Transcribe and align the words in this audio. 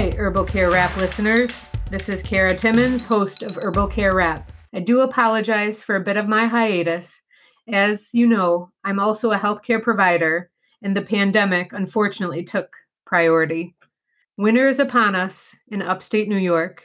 Hi, 0.00 0.10
Herbal 0.16 0.46
Care 0.46 0.70
Rap 0.70 0.96
listeners. 0.96 1.68
This 1.90 2.08
is 2.08 2.22
Kara 2.22 2.56
Timmons, 2.56 3.04
host 3.04 3.42
of 3.42 3.58
Herbal 3.58 3.88
Care 3.88 4.14
Rap. 4.14 4.50
I 4.72 4.80
do 4.80 5.02
apologize 5.02 5.82
for 5.82 5.94
a 5.94 6.02
bit 6.02 6.16
of 6.16 6.26
my 6.26 6.46
hiatus. 6.46 7.20
As 7.70 8.08
you 8.14 8.26
know, 8.26 8.70
I'm 8.82 8.98
also 8.98 9.30
a 9.30 9.38
healthcare 9.38 9.82
provider, 9.82 10.50
and 10.80 10.96
the 10.96 11.02
pandemic 11.02 11.74
unfortunately 11.74 12.44
took 12.44 12.74
priority. 13.04 13.74
Winter 14.38 14.68
is 14.68 14.78
upon 14.78 15.14
us 15.14 15.54
in 15.68 15.82
upstate 15.82 16.30
New 16.30 16.38
York. 16.38 16.82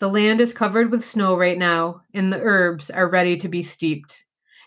The 0.00 0.08
land 0.08 0.40
is 0.40 0.54
covered 0.54 0.90
with 0.90 1.04
snow 1.04 1.36
right 1.36 1.58
now, 1.58 2.00
and 2.14 2.32
the 2.32 2.40
herbs 2.40 2.88
are 2.88 3.10
ready 3.10 3.36
to 3.36 3.48
be 3.48 3.62
steeped. 3.62 4.24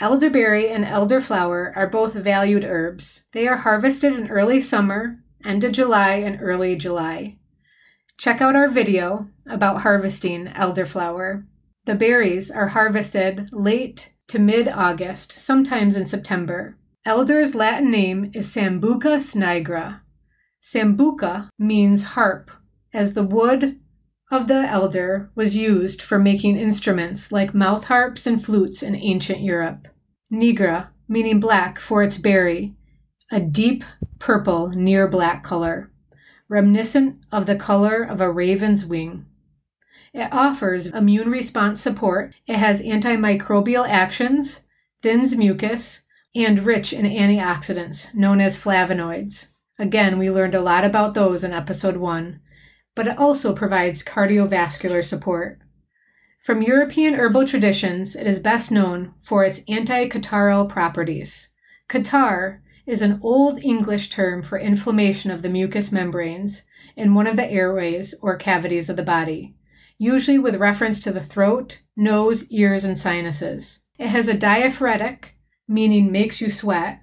Elderberry 0.00 0.70
and 0.70 0.84
elderflower 0.84 1.76
are 1.76 1.86
both 1.86 2.14
valued 2.14 2.64
herbs. 2.64 3.24
They 3.32 3.46
are 3.46 3.58
harvested 3.58 4.14
in 4.14 4.28
early 4.28 4.60
summer, 4.60 5.18
end 5.44 5.64
of 5.64 5.72
July, 5.72 6.14
and 6.14 6.40
early 6.40 6.76
July. 6.76 7.36
Check 8.16 8.40
out 8.40 8.56
our 8.56 8.68
video 8.68 9.28
about 9.46 9.82
harvesting 9.82 10.46
elderflower. 10.46 11.44
The 11.84 11.94
berries 11.94 12.50
are 12.50 12.68
harvested 12.68 13.50
late 13.52 14.14
to 14.28 14.38
mid 14.38 14.66
August, 14.66 15.32
sometimes 15.32 15.94
in 15.94 16.06
September. 16.06 16.78
Elder's 17.04 17.54
Latin 17.54 17.90
name 17.90 18.24
is 18.32 18.48
Sambucus 18.48 19.36
nigra. 19.36 20.00
Sambuca 20.64 21.50
means 21.58 22.14
harp, 22.14 22.50
as 22.94 23.12
the 23.12 23.22
wood 23.22 23.78
of 24.30 24.48
the 24.48 24.66
elder 24.66 25.30
was 25.34 25.54
used 25.54 26.00
for 26.00 26.18
making 26.18 26.56
instruments 26.56 27.30
like 27.30 27.52
mouth 27.52 27.84
harps 27.84 28.26
and 28.26 28.42
flutes 28.42 28.82
in 28.82 28.96
ancient 28.96 29.42
Europe. 29.42 29.88
Nigra, 30.32 30.88
meaning 31.06 31.38
black 31.38 31.78
for 31.78 32.02
its 32.02 32.16
berry, 32.16 32.74
a 33.30 33.40
deep 33.40 33.84
purple, 34.18 34.70
near 34.70 35.06
black 35.06 35.44
color, 35.44 35.92
reminiscent 36.48 37.18
of 37.30 37.44
the 37.44 37.56
color 37.56 38.02
of 38.02 38.22
a 38.22 38.32
raven's 38.32 38.86
wing. 38.86 39.26
It 40.14 40.32
offers 40.32 40.86
immune 40.86 41.30
response 41.30 41.82
support. 41.82 42.32
It 42.46 42.56
has 42.56 42.80
antimicrobial 42.80 43.86
actions, 43.86 44.60
thins 45.02 45.36
mucus, 45.36 46.02
and 46.34 46.64
rich 46.64 46.94
in 46.94 47.04
antioxidants 47.04 48.14
known 48.14 48.40
as 48.40 48.56
flavonoids. 48.56 49.48
Again, 49.78 50.18
we 50.18 50.30
learned 50.30 50.54
a 50.54 50.60
lot 50.60 50.84
about 50.84 51.14
those 51.14 51.42
in 51.42 51.52
episode 51.52 51.96
1, 51.96 52.40
but 52.94 53.06
it 53.06 53.18
also 53.18 53.54
provides 53.54 54.04
cardiovascular 54.04 55.04
support. 55.04 55.58
From 56.44 56.62
European 56.62 57.14
herbal 57.14 57.46
traditions, 57.46 58.14
it 58.14 58.26
is 58.26 58.38
best 58.38 58.70
known 58.70 59.14
for 59.20 59.42
its 59.44 59.62
anti-catarrhal 59.66 60.68
properties. 60.68 61.48
Catarrh 61.88 62.60
is 62.86 63.02
an 63.02 63.18
old 63.22 63.58
English 63.64 64.10
term 64.10 64.42
for 64.42 64.58
inflammation 64.58 65.30
of 65.30 65.42
the 65.42 65.48
mucous 65.48 65.90
membranes 65.90 66.62
in 66.96 67.14
one 67.14 67.26
of 67.26 67.36
the 67.36 67.50
airways 67.50 68.14
or 68.20 68.36
cavities 68.36 68.88
of 68.88 68.96
the 68.96 69.02
body, 69.02 69.56
usually 69.98 70.38
with 70.38 70.56
reference 70.56 71.00
to 71.00 71.10
the 71.10 71.20
throat, 71.20 71.80
nose, 71.96 72.44
ears, 72.50 72.84
and 72.84 72.98
sinuses. 72.98 73.80
It 73.98 74.08
has 74.08 74.28
a 74.28 74.34
diaphoretic, 74.34 75.36
meaning 75.66 76.12
makes 76.12 76.40
you 76.40 76.50
sweat, 76.50 77.00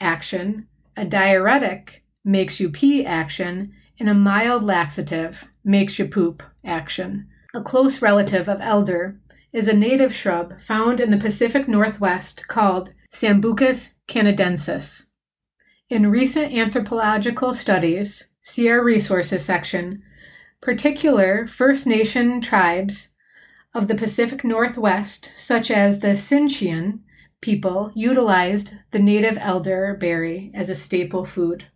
action, 0.00 0.68
a 0.96 1.04
diuretic 1.04 2.04
makes 2.24 2.58
you 2.58 2.70
pee 2.70 3.04
action, 3.04 3.72
and 3.98 4.08
a 4.08 4.14
mild 4.14 4.62
laxative 4.62 5.44
makes 5.64 5.98
you 5.98 6.06
poop 6.06 6.42
action. 6.64 7.28
A 7.54 7.62
close 7.62 8.02
relative 8.02 8.48
of 8.48 8.60
elder 8.60 9.18
is 9.52 9.68
a 9.68 9.72
native 9.72 10.14
shrub 10.14 10.60
found 10.60 11.00
in 11.00 11.10
the 11.10 11.16
Pacific 11.16 11.68
Northwest 11.68 12.46
called 12.48 12.92
Sambucus 13.12 13.94
canadensis. 14.08 15.06
In 15.88 16.10
recent 16.10 16.52
anthropological 16.52 17.54
studies, 17.54 18.28
our 18.58 18.82
resources 18.82 19.44
section, 19.44 20.02
particular 20.60 21.46
First 21.46 21.86
Nation 21.86 22.40
tribes 22.40 23.10
of 23.72 23.88
the 23.88 23.94
Pacific 23.94 24.44
Northwest, 24.44 25.32
such 25.36 25.70
as 25.70 26.00
the 26.00 26.08
Tsimshian, 26.08 27.00
people 27.40 27.92
utilized 27.94 28.74
the 28.90 28.98
native 28.98 29.38
elderberry 29.38 30.50
as 30.54 30.68
a 30.68 30.74
staple 30.74 31.24
food. 31.24 31.66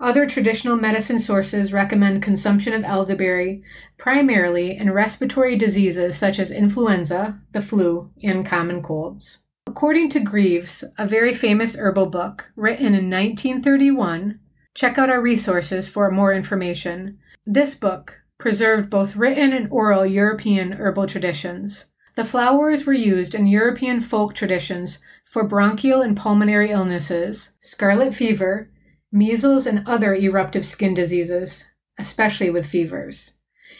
Other 0.00 0.26
traditional 0.26 0.76
medicine 0.76 1.18
sources 1.18 1.72
recommend 1.72 2.22
consumption 2.22 2.74
of 2.74 2.84
elderberry 2.84 3.62
primarily 3.96 4.76
in 4.76 4.92
respiratory 4.92 5.56
diseases 5.56 6.18
such 6.18 6.38
as 6.38 6.50
influenza, 6.50 7.40
the 7.52 7.62
flu, 7.62 8.10
and 8.22 8.44
common 8.44 8.82
colds. 8.82 9.38
According 9.66 10.10
to 10.10 10.20
Grieve's, 10.20 10.84
a 10.98 11.06
very 11.06 11.34
famous 11.34 11.76
herbal 11.76 12.06
book 12.06 12.52
written 12.56 12.94
in 12.94 13.10
1931, 13.10 14.38
check 14.74 14.98
out 14.98 15.10
our 15.10 15.20
resources 15.20 15.88
for 15.88 16.10
more 16.10 16.32
information. 16.32 17.18
This 17.46 17.74
book 17.74 18.20
preserved 18.38 18.90
both 18.90 19.16
written 19.16 19.52
and 19.52 19.68
oral 19.70 20.04
European 20.04 20.72
herbal 20.72 21.06
traditions. 21.06 21.86
The 22.16 22.24
flowers 22.24 22.86
were 22.86 22.94
used 22.94 23.34
in 23.34 23.46
European 23.46 24.00
folk 24.00 24.34
traditions 24.34 24.98
for 25.24 25.46
bronchial 25.46 26.00
and 26.00 26.16
pulmonary 26.16 26.70
illnesses, 26.70 27.52
scarlet 27.60 28.14
fever, 28.14 28.70
measles, 29.12 29.66
and 29.66 29.86
other 29.86 30.14
eruptive 30.14 30.64
skin 30.64 30.94
diseases, 30.94 31.66
especially 31.98 32.48
with 32.48 32.66
fevers. 32.66 33.32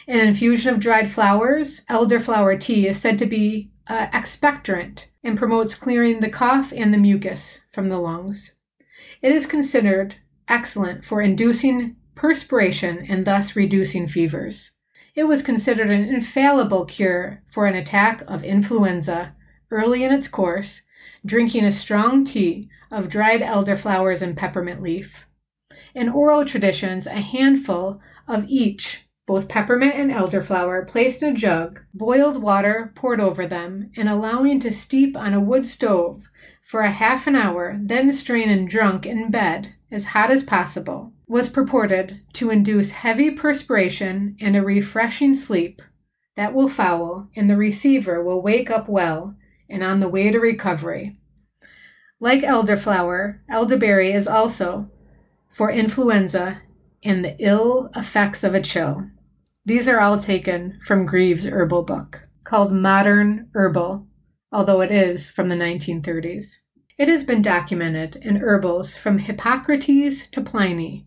An 0.07 0.19
infusion 0.19 0.71
of 0.71 0.79
dried 0.79 1.09
flowers, 1.09 1.81
elderflower 1.89 2.59
tea, 2.59 2.87
is 2.87 3.01
said 3.01 3.17
to 3.19 3.25
be 3.25 3.71
uh, 3.87 4.07
expectorant 4.07 5.07
and 5.23 5.37
promotes 5.37 5.73
clearing 5.73 6.19
the 6.19 6.29
cough 6.29 6.71
and 6.71 6.93
the 6.93 6.97
mucus 6.97 7.61
from 7.71 7.87
the 7.87 7.97
lungs. 7.97 8.53
It 9.23 9.31
is 9.31 9.47
considered 9.47 10.15
excellent 10.47 11.03
for 11.03 11.21
inducing 11.21 11.95
perspiration 12.13 13.05
and 13.09 13.25
thus 13.25 13.55
reducing 13.55 14.07
fevers. 14.07 14.73
It 15.17 15.27
was 15.27 15.41
considered 15.41 15.89
an 15.89 16.03
infallible 16.03 16.85
cure 16.85 17.41
for 17.47 17.65
an 17.65 17.73
attack 17.73 18.23
of 18.27 18.43
influenza 18.43 19.33
early 19.71 20.03
in 20.03 20.13
its 20.13 20.27
course, 20.27 20.83
drinking 21.25 21.65
a 21.65 21.71
strong 21.71 22.23
tea 22.23 22.69
of 22.91 23.09
dried 23.09 23.41
elderflowers 23.41 24.21
and 24.21 24.37
peppermint 24.37 24.79
leaf. 24.79 25.25
In 25.95 26.07
oral 26.07 26.45
traditions, 26.45 27.07
a 27.07 27.15
handful 27.15 27.99
of 28.27 28.45
each, 28.47 29.07
both 29.25 29.49
peppermint 29.49 29.95
and 29.95 30.11
elderflower, 30.11 30.87
placed 30.87 31.23
in 31.23 31.33
a 31.33 31.35
jug, 31.35 31.81
boiled 31.95 32.39
water 32.39 32.93
poured 32.93 33.19
over 33.19 33.47
them, 33.47 33.89
and 33.97 34.07
allowing 34.07 34.59
to 34.59 34.71
steep 34.71 35.17
on 35.17 35.33
a 35.33 35.39
wood 35.39 35.65
stove 35.65 36.29
for 36.61 36.81
a 36.81 36.91
half 36.91 37.25
an 37.25 37.35
hour, 37.35 37.75
then 37.81 38.13
strain 38.13 38.51
and 38.51 38.69
drunk 38.69 39.07
in 39.07 39.31
bed 39.31 39.73
as 39.91 40.05
hot 40.05 40.31
as 40.31 40.43
possible 40.43 41.13
was 41.27 41.49
purported 41.49 42.21
to 42.33 42.49
induce 42.49 42.91
heavy 42.91 43.31
perspiration 43.31 44.35
and 44.39 44.55
a 44.55 44.61
refreshing 44.61 45.35
sleep 45.35 45.81
that 46.35 46.53
will 46.53 46.69
foul, 46.69 47.29
and 47.35 47.49
the 47.49 47.57
receiver 47.57 48.23
will 48.23 48.41
wake 48.41 48.69
up 48.69 48.87
well 48.87 49.35
and 49.69 49.83
on 49.83 49.99
the 49.99 50.07
way 50.07 50.31
to 50.31 50.39
recovery. 50.39 51.19
Like 52.19 52.41
elderflower, 52.41 53.39
elderberry 53.49 54.11
is 54.11 54.27
also 54.27 54.89
for 55.49 55.71
influenza 55.71 56.61
and 57.03 57.25
the 57.25 57.35
ill 57.39 57.89
effects 57.95 58.43
of 58.43 58.53
a 58.53 58.61
chill. 58.61 59.09
These 59.65 59.87
are 59.87 59.99
all 59.99 60.19
taken 60.19 60.79
from 60.85 61.05
Grieve's 61.05 61.45
herbal 61.45 61.83
book. 61.83 62.27
called 62.43 62.71
Modern 62.71 63.49
Herbal, 63.53 64.07
although 64.53 64.79
it 64.79 64.91
is 64.91 65.29
from 65.29 65.47
the 65.47 65.55
1930s. 65.55 66.59
It 66.97 67.09
has 67.09 67.23
been 67.23 67.43
documented 67.43 68.15
in 68.23 68.37
herbals 68.37 68.97
from 68.97 69.19
Hippocrates 69.19 70.25
to 70.31 70.41
Pliny. 70.41 71.05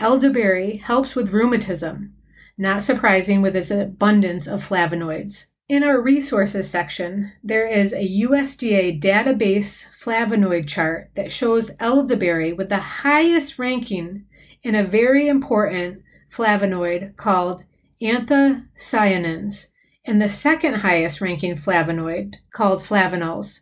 Elderberry 0.00 0.78
helps 0.78 1.14
with 1.14 1.32
rheumatism, 1.32 2.12
not 2.56 2.82
surprising 2.82 3.40
with 3.40 3.54
its 3.54 3.70
abundance 3.70 4.48
of 4.48 4.68
flavonoids. 4.68 5.44
In 5.68 5.84
our 5.84 6.00
resources 6.00 6.68
section, 6.68 7.32
there 7.44 7.68
is 7.68 7.92
a 7.92 8.22
USDA 8.22 9.00
database 9.00 9.86
flavonoid 10.02 10.66
chart 10.66 11.10
that 11.14 11.30
shows 11.30 11.70
elderberry 11.78 12.52
with 12.52 12.68
the 12.68 12.78
highest 12.78 13.60
ranking 13.60 14.24
in 14.64 14.74
a 14.74 14.82
very 14.82 15.28
important 15.28 16.02
flavonoid 16.32 17.14
called 17.16 17.62
anthocyanins 18.02 19.66
and 20.04 20.20
the 20.20 20.28
second 20.28 20.74
highest 20.74 21.20
ranking 21.20 21.54
flavonoid 21.54 22.34
called 22.52 22.80
flavanols. 22.80 23.60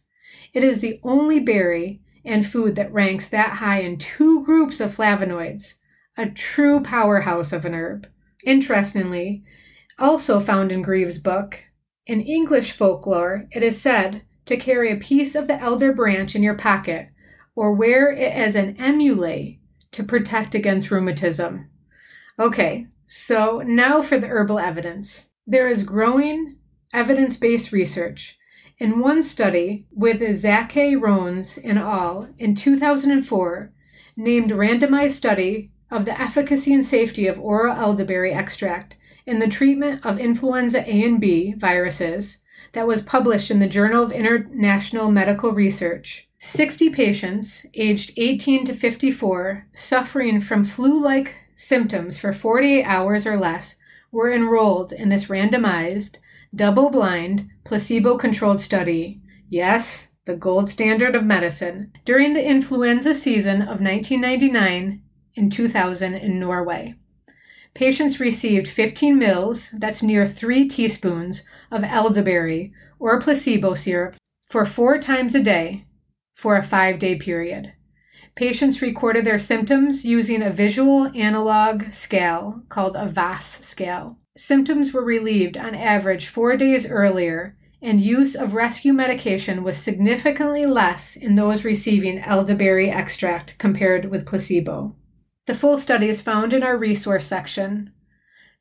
It 0.56 0.64
is 0.64 0.80
the 0.80 0.98
only 1.02 1.38
berry 1.38 2.00
and 2.24 2.46
food 2.46 2.76
that 2.76 2.90
ranks 2.90 3.28
that 3.28 3.58
high 3.58 3.80
in 3.80 3.98
two 3.98 4.42
groups 4.42 4.80
of 4.80 4.96
flavonoids, 4.96 5.74
a 6.16 6.30
true 6.30 6.82
powerhouse 6.82 7.52
of 7.52 7.66
an 7.66 7.74
herb. 7.74 8.08
Interestingly, 8.42 9.44
also 9.98 10.40
found 10.40 10.72
in 10.72 10.80
Grieve's 10.80 11.18
book, 11.18 11.64
in 12.06 12.22
English 12.22 12.72
folklore, 12.72 13.46
it 13.52 13.62
is 13.62 13.78
said 13.78 14.22
to 14.46 14.56
carry 14.56 14.90
a 14.90 14.96
piece 14.96 15.34
of 15.34 15.46
the 15.46 15.60
elder 15.60 15.92
branch 15.92 16.34
in 16.34 16.42
your 16.42 16.56
pocket 16.56 17.10
or 17.54 17.74
wear 17.74 18.10
it 18.10 18.32
as 18.32 18.54
an 18.54 18.76
amulet 18.78 19.58
to 19.92 20.02
protect 20.02 20.54
against 20.54 20.90
rheumatism. 20.90 21.68
Okay, 22.38 22.86
so 23.06 23.62
now 23.62 24.00
for 24.00 24.18
the 24.18 24.28
herbal 24.28 24.58
evidence. 24.58 25.26
There 25.46 25.68
is 25.68 25.82
growing 25.82 26.56
evidence 26.94 27.36
based 27.36 27.72
research. 27.72 28.38
In 28.78 29.00
one 29.00 29.22
study 29.22 29.86
with 29.90 30.20
Zakay-Rones 30.20 31.58
et 31.64 31.78
al. 31.78 32.28
in 32.38 32.54
2004, 32.54 33.72
named 34.18 34.50
randomized 34.50 35.12
study 35.12 35.70
of 35.90 36.04
the 36.04 36.20
efficacy 36.20 36.74
and 36.74 36.84
safety 36.84 37.26
of 37.26 37.40
oral 37.40 37.74
elderberry 37.74 38.34
extract 38.34 38.98
in 39.24 39.38
the 39.38 39.48
treatment 39.48 40.04
of 40.04 40.18
influenza 40.18 40.80
A 40.80 41.04
and 41.04 41.18
B 41.18 41.54
viruses 41.56 42.40
that 42.72 42.86
was 42.86 43.00
published 43.00 43.50
in 43.50 43.60
the 43.60 43.66
Journal 43.66 44.02
of 44.02 44.12
International 44.12 45.10
Medical 45.10 45.52
Research. 45.52 46.28
60 46.38 46.90
patients 46.90 47.64
aged 47.72 48.12
18 48.18 48.66
to 48.66 48.74
54 48.74 49.68
suffering 49.72 50.38
from 50.38 50.64
flu 50.64 51.02
like 51.02 51.34
symptoms 51.56 52.18
for 52.18 52.34
48 52.34 52.84
hours 52.84 53.26
or 53.26 53.38
less 53.38 53.76
were 54.12 54.30
enrolled 54.30 54.92
in 54.92 55.08
this 55.08 55.26
randomized, 55.26 56.18
double 56.56 56.90
blind, 56.90 57.48
placebo 57.64 58.16
controlled 58.16 58.60
study. 58.60 59.20
Yes, 59.48 60.08
the 60.24 60.34
gold 60.34 60.68
standard 60.68 61.14
of 61.14 61.24
medicine 61.24 61.92
during 62.04 62.32
the 62.32 62.44
influenza 62.44 63.14
season 63.14 63.62
of 63.62 63.80
1999 63.80 65.02
and 65.36 65.52
2000 65.52 66.14
in 66.14 66.40
Norway. 66.40 66.94
Patients 67.74 68.18
received 68.18 68.66
15 68.66 69.18
mils, 69.18 69.68
that's 69.70 70.02
near 70.02 70.26
3 70.26 70.66
teaspoons, 70.66 71.42
of 71.70 71.84
elderberry 71.84 72.72
or 72.98 73.20
placebo 73.20 73.74
syrup 73.74 74.16
for 74.48 74.64
four 74.64 74.98
times 74.98 75.34
a 75.34 75.42
day 75.42 75.84
for 76.34 76.56
a 76.56 76.62
five 76.62 76.98
day 76.98 77.16
period. 77.16 77.74
Patients 78.34 78.82
recorded 78.82 79.24
their 79.24 79.38
symptoms 79.38 80.04
using 80.04 80.42
a 80.42 80.50
visual 80.50 81.10
analog 81.14 81.90
scale 81.90 82.62
called 82.68 82.96
a 82.96 83.06
VAS 83.06 83.44
scale. 83.62 84.18
Symptoms 84.36 84.92
were 84.92 85.04
relieved 85.04 85.56
on 85.56 85.74
average 85.74 86.26
four 86.26 86.58
days 86.58 86.86
earlier, 86.86 87.56
and 87.80 88.00
use 88.00 88.34
of 88.34 88.54
rescue 88.54 88.92
medication 88.92 89.64
was 89.64 89.78
significantly 89.78 90.66
less 90.66 91.16
in 91.16 91.34
those 91.34 91.64
receiving 91.64 92.18
elderberry 92.18 92.90
extract 92.90 93.56
compared 93.58 94.06
with 94.06 94.26
placebo. 94.26 94.94
The 95.46 95.54
full 95.54 95.78
study 95.78 96.08
is 96.08 96.20
found 96.20 96.52
in 96.52 96.62
our 96.62 96.76
resource 96.76 97.24
section. 97.24 97.92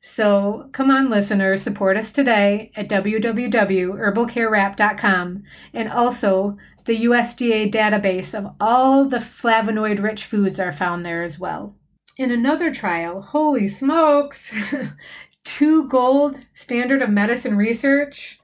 So 0.00 0.70
come 0.72 0.90
on, 0.90 1.10
listeners, 1.10 1.60
support 1.60 1.96
us 1.96 2.12
today 2.12 2.70
at 2.76 2.88
www.herbalcarewrap.com 2.88 5.42
and 5.74 5.92
also 5.92 6.56
the 6.84 7.04
USDA 7.04 7.72
database 7.72 8.32
of 8.32 8.54
all 8.60 9.06
the 9.06 9.18
flavonoid 9.18 10.00
rich 10.02 10.24
foods 10.24 10.60
are 10.60 10.72
found 10.72 11.04
there 11.04 11.22
as 11.22 11.38
well. 11.38 11.76
In 12.16 12.30
another 12.30 12.72
trial, 12.72 13.20
holy 13.20 13.68
smokes, 13.68 14.50
two 15.46 15.88
gold 15.88 16.40
standard 16.52 17.00
of 17.00 17.08
medicine 17.08 17.56
research. 17.56 18.40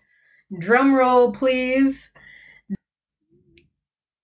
Drum 0.57 0.95
roll, 0.95 1.33
please. 1.33 2.11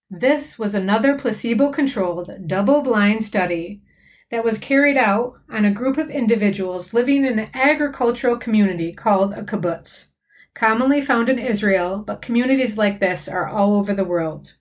This 0.08 0.58
was 0.58 0.74
another 0.74 1.18
placebo 1.18 1.70
controlled, 1.70 2.30
double 2.46 2.80
blind 2.80 3.24
study 3.24 3.82
that 4.30 4.44
was 4.44 4.58
carried 4.58 4.96
out 4.96 5.34
on 5.50 5.64
a 5.64 5.70
group 5.70 5.98
of 5.98 6.10
individuals 6.10 6.94
living 6.94 7.24
in 7.24 7.38
an 7.38 7.50
agricultural 7.52 8.38
community 8.38 8.92
called 8.92 9.32
a 9.32 9.42
kibbutz, 9.42 10.08
commonly 10.54 11.00
found 11.00 11.28
in 11.28 11.38
Israel, 11.38 11.98
but 11.98 12.22
communities 12.22 12.78
like 12.78 13.00
this 13.00 13.28
are 13.28 13.48
all 13.48 13.76
over 13.76 13.92
the 13.92 14.04
world. 14.04 14.56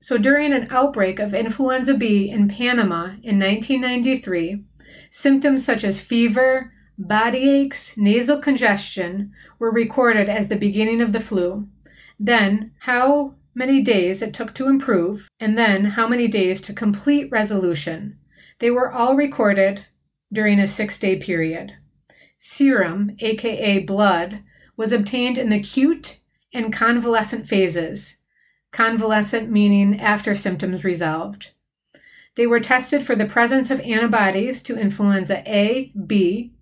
So 0.00 0.16
during 0.16 0.52
an 0.52 0.68
outbreak 0.70 1.18
of 1.18 1.34
influenza 1.34 1.94
B 1.94 2.30
in 2.30 2.48
Panama 2.48 3.16
in 3.22 3.38
1993, 3.38 4.64
symptoms 5.10 5.64
such 5.64 5.84
as 5.84 6.00
fever, 6.00 6.72
body 6.98 7.48
aches, 7.48 7.96
nasal 7.96 8.38
congestion 8.38 9.32
were 9.58 9.70
recorded 9.70 10.28
as 10.28 10.48
the 10.48 10.56
beginning 10.56 11.00
of 11.00 11.12
the 11.12 11.20
flu. 11.20 11.68
Then, 12.18 12.72
how 12.80 13.34
many 13.58 13.82
days 13.82 14.22
it 14.22 14.32
took 14.32 14.54
to 14.54 14.68
improve, 14.68 15.28
and 15.40 15.58
then 15.58 15.84
how 15.84 16.06
many 16.06 16.28
days 16.28 16.60
to 16.62 16.72
complete 16.72 17.30
resolution. 17.30 18.16
They 18.60 18.70
were 18.70 18.90
all 18.90 19.16
recorded 19.16 19.86
during 20.32 20.60
a 20.60 20.68
six 20.68 20.98
day 20.98 21.16
period. 21.16 21.74
Serum, 22.38 23.16
aka 23.18 23.80
blood, 23.80 24.44
was 24.76 24.92
obtained 24.92 25.38
in 25.38 25.48
the 25.48 25.58
acute 25.58 26.20
and 26.54 26.72
convalescent 26.72 27.48
phases, 27.48 28.18
convalescent 28.70 29.50
meaning 29.50 30.00
after 30.00 30.34
symptoms 30.34 30.84
resolved. 30.84 31.50
They 32.36 32.46
were 32.46 32.60
tested 32.60 33.04
for 33.04 33.16
the 33.16 33.26
presence 33.26 33.70
of 33.72 33.80
antibodies 33.80 34.62
to 34.64 34.78
influenza 34.78 35.42
A, 35.50 35.92
B, 36.06 36.52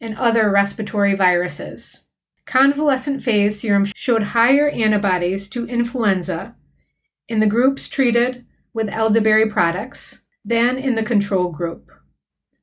and 0.00 0.16
other 0.16 0.50
respiratory 0.50 1.14
viruses. 1.14 2.04
Convalescent 2.46 3.22
phase 3.22 3.60
serum 3.60 3.84
showed 3.94 4.22
higher 4.22 4.68
antibodies 4.70 5.48
to 5.50 5.66
influenza 5.66 6.56
in 7.28 7.38
the 7.38 7.46
groups 7.46 7.88
treated 7.88 8.44
with 8.72 8.88
elderberry 8.88 9.48
products 9.48 10.22
than 10.44 10.78
in 10.78 10.94
the 10.94 11.02
control 11.02 11.52
group. 11.52 11.90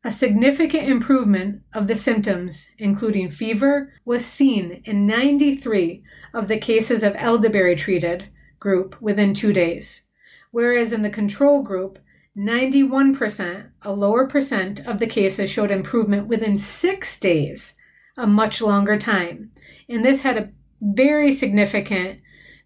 A 0.04 0.12
significant 0.12 0.90
improvement 0.90 1.64
of 1.74 1.88
the 1.88 1.96
symptoms, 1.96 2.68
including 2.78 3.30
fever, 3.30 3.94
was 4.06 4.26
seen 4.26 4.82
in 4.86 5.08
93 5.08 6.04
of 6.34 6.48
the 6.48 6.58
cases 6.58 7.04
of 7.04 7.16
elderberry 7.18 7.76
treated 7.76 8.30
group 8.60 9.02
within 9.02 9.34
two 9.34 9.54
days, 9.54 10.04
whereas 10.52 10.94
in 10.94 11.02
the 11.02 11.10
control 11.10 11.64
group, 11.64 12.00
91%, 12.38 13.70
a 13.82 13.94
lower 13.94 14.28
percent 14.28 14.86
of 14.86 15.00
the 15.00 15.08
cases 15.08 15.50
showed 15.50 15.72
improvement 15.72 16.28
within 16.28 16.58
six 16.58 17.18
days, 17.20 17.74
a 18.16 18.28
much 18.28 18.62
longer 18.62 18.98
time. 18.98 19.52
And 19.90 20.06
this 20.06 20.22
had 20.22 20.38
a 20.38 20.50
very 20.82 21.32
significant 21.32 22.20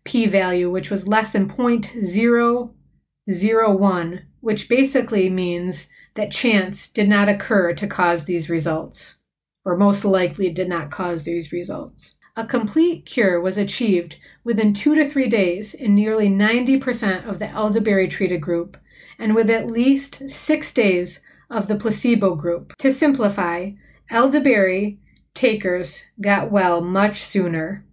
p 0.03 0.25
value, 0.25 0.69
which 0.69 0.91
was 0.91 1.07
less 1.07 1.31
than 1.31 1.47
0.001 1.47 4.23
which 4.41 4.67
basically 4.67 5.29
means 5.29 5.87
that 6.15 6.31
chance 6.31 6.87
did 6.87 7.07
not 7.07 7.29
occur 7.29 7.73
to 7.73 7.87
cause 7.87 8.25
these 8.25 8.49
results, 8.49 9.19
or 9.63 9.77
most 9.77 10.03
likely 10.03 10.49
did 10.49 10.67
not 10.67 10.91
cause 10.91 11.23
these 11.23 11.51
results. 11.51 12.15
A 12.37 12.45
complete 12.45 13.05
cure 13.05 13.41
was 13.41 13.57
achieved 13.57 14.15
within 14.43 14.73
two 14.73 14.95
to 14.95 15.09
three 15.09 15.27
days 15.27 15.73
in 15.73 15.93
nearly 15.93 16.29
90% 16.29 17.27
of 17.27 17.39
the 17.39 17.49
elderberry 17.49 18.07
treated 18.07 18.39
group, 18.39 18.77
and 19.19 19.35
with 19.35 19.49
at 19.49 19.69
least 19.69 20.29
six 20.29 20.73
days 20.73 21.19
of 21.49 21.67
the 21.67 21.75
placebo 21.75 22.35
group. 22.35 22.73
To 22.77 22.91
simplify, 22.93 23.71
elderberry 24.09 24.99
takers 25.33 26.03
got 26.21 26.51
well 26.51 26.79
much 26.79 27.21
sooner. 27.21 27.85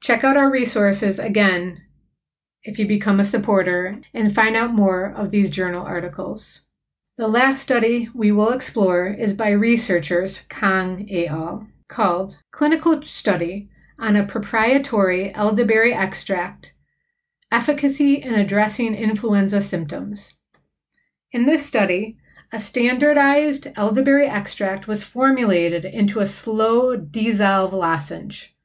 Check 0.00 0.24
out 0.24 0.36
our 0.36 0.50
resources 0.50 1.20
again 1.20 1.82
if 2.64 2.78
you 2.78 2.86
become 2.86 3.20
a 3.20 3.24
supporter 3.24 4.00
and 4.12 4.34
find 4.34 4.56
out 4.56 4.74
more 4.74 5.12
of 5.12 5.30
these 5.30 5.50
journal 5.50 5.86
articles. 5.86 6.62
The 7.16 7.28
last 7.28 7.62
study 7.62 8.08
we 8.14 8.32
will 8.32 8.50
explore 8.50 9.06
is 9.06 9.34
by 9.34 9.50
researchers 9.50 10.40
Kang 10.48 11.06
et 11.08 11.28
al. 11.28 11.68
Called 11.92 12.38
Clinical 12.50 13.02
Study 13.02 13.68
on 13.98 14.16
a 14.16 14.26
Proprietary 14.26 15.32
Elderberry 15.34 15.92
Extract 15.92 16.72
Efficacy 17.52 18.14
in 18.14 18.34
Addressing 18.34 18.94
Influenza 18.94 19.60
Symptoms. 19.60 20.38
In 21.32 21.44
this 21.44 21.66
study, 21.66 22.16
a 22.50 22.58
standardized 22.58 23.68
elderberry 23.76 24.26
extract 24.26 24.88
was 24.88 25.04
formulated 25.04 25.84
into 25.84 26.20
a 26.20 26.26
slow 26.26 26.96
dissolve 26.96 27.74
lozenge. 27.74 28.56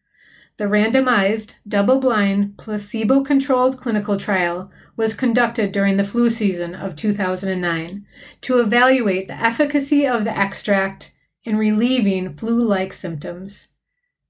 The 0.56 0.66
randomized, 0.66 1.56
double 1.68 2.00
blind, 2.00 2.58
placebo 2.58 3.24
controlled 3.24 3.78
clinical 3.78 4.18
trial 4.18 4.72
was 4.96 5.14
conducted 5.14 5.74
during 5.74 5.98
the 5.98 6.06
flu 6.06 6.30
season 6.30 6.74
of 6.74 6.96
2009 6.96 8.06
to 8.42 8.60
evaluate 8.60 9.28
the 9.28 9.34
efficacy 9.34 10.08
of 10.08 10.24
the 10.24 10.36
extract 10.36 11.12
in 11.48 11.58
relieving 11.58 12.34
flu 12.34 12.62
like 12.62 12.92
symptoms. 12.92 13.70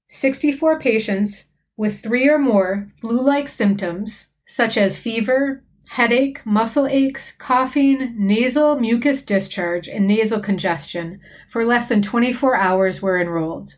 64 0.06 0.78
patients 0.78 1.46
with 1.76 2.00
three 2.00 2.28
or 2.28 2.38
more 2.38 2.88
flu 3.00 3.20
like 3.20 3.48
symptoms, 3.48 4.28
such 4.46 4.76
as 4.76 4.98
fever, 4.98 5.64
headache, 5.88 6.40
muscle 6.46 6.86
aches, 6.86 7.32
coughing, 7.32 8.14
nasal 8.16 8.78
mucus 8.78 9.22
discharge, 9.22 9.88
and 9.88 10.06
nasal 10.06 10.38
congestion 10.38 11.20
for 11.50 11.64
less 11.64 11.88
than 11.88 12.02
24 12.02 12.54
hours 12.54 13.02
were 13.02 13.20
enrolled. 13.20 13.74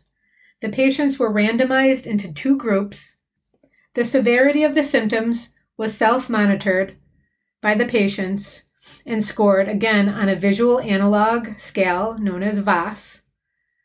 The 0.61 0.69
patients 0.69 1.17
were 1.17 1.33
randomized 1.33 2.05
into 2.05 2.31
two 2.31 2.55
groups. 2.55 3.17
The 3.95 4.05
severity 4.05 4.63
of 4.63 4.75
the 4.75 4.83
symptoms 4.83 5.49
was 5.77 5.97
self 5.97 6.29
monitored 6.29 6.95
by 7.59 7.73
the 7.73 7.87
patients 7.87 8.65
and 9.03 9.23
scored 9.23 9.67
again 9.67 10.09
on 10.09 10.29
a 10.29 10.35
visual 10.35 10.79
analog 10.79 11.57
scale 11.57 12.17
known 12.19 12.43
as 12.43 12.59
VAS, 12.59 13.20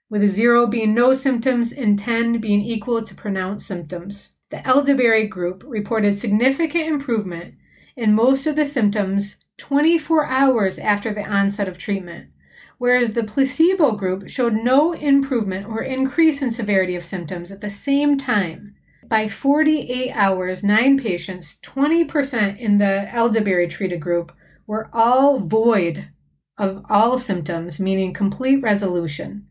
with 0.09 0.27
0 0.27 0.67
being 0.69 0.95
no 0.95 1.15
symptoms 1.15 1.73
and 1.73 1.99
10 1.99 2.41
being 2.41 2.61
equal 2.61 3.03
to 3.03 3.15
pronounced 3.15 3.67
symptoms. 3.67 4.33
The 4.51 4.67
elderberry 4.67 5.27
group 5.27 5.65
reported 5.67 6.19
significant 6.19 6.87
improvement 6.87 7.55
in 7.97 8.15
most 8.15 8.47
of 8.47 8.55
the 8.57 8.67
symptoms 8.67 9.37
24 9.59 10.27
hours 10.27 10.79
after 10.79 11.13
the 11.13 11.25
onset 11.25 11.67
of 11.67 11.79
treatment, 11.79 12.29
whereas 12.79 13.15
the 13.15 13.25
placebo 13.25 13.93
group 13.93 14.29
showed 14.29 14.53
no 14.53 14.93
improvement 14.93 15.67
or 15.67 15.83
increase 15.83 16.43
in 16.43 16.51
severity 16.51 16.95
of 16.95 17.05
symptoms 17.05 17.51
at 17.51 17.61
the 17.61 17.71
same 17.71 18.17
time. 18.17 18.75
By 19.09 19.29
48 19.29 20.13
hours, 20.13 20.63
nine 20.63 20.99
patients, 20.99 21.59
20% 21.63 22.59
in 22.59 22.79
the 22.79 23.13
elderberry 23.13 23.69
treated 23.69 24.01
group, 24.01 24.33
were 24.67 24.91
all 24.93 25.39
void 25.39 26.09
of 26.59 26.85
all 26.89 27.17
symptoms, 27.17 27.79
meaning 27.79 28.13
complete 28.13 28.63
resolution. 28.63 29.47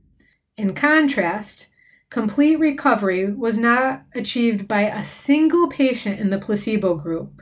In 0.57 0.73
contrast, 0.73 1.67
complete 2.09 2.57
recovery 2.57 3.31
was 3.31 3.57
not 3.57 4.03
achieved 4.13 4.67
by 4.67 4.83
a 4.83 5.03
single 5.03 5.67
patient 5.67 6.19
in 6.19 6.29
the 6.29 6.39
placebo 6.39 6.95
group. 6.95 7.41